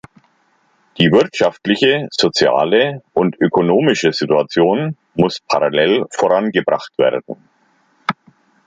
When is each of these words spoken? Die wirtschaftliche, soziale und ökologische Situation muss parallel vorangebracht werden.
Die 0.97 1.11
wirtschaftliche, 1.11 2.07
soziale 2.09 3.03
und 3.13 3.39
ökologische 3.39 4.11
Situation 4.13 4.97
muss 5.13 5.41
parallel 5.47 6.07
vorangebracht 6.09 6.97
werden. 6.97 7.35